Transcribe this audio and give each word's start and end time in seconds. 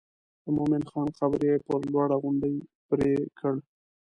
د 0.43 0.45
مومن 0.57 0.83
خان 0.89 1.07
قبر 1.19 1.41
یې 1.49 1.55
پر 1.65 1.79
لوړه 1.91 2.17
غونډۍ 2.23 2.55
پرېکړ. 2.89 3.53